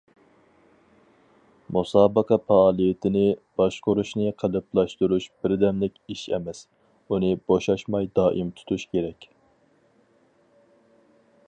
[1.75, 3.21] مۇسابىقە پائالىيىتىنى
[3.61, 6.65] باشقۇرۇشنى قېلىپلاشتۇرۇش بىردەملىك ئىش ئەمەس،
[7.09, 9.31] ئۇنى بوشاشماي دائىم تۇتۇش كېرەك.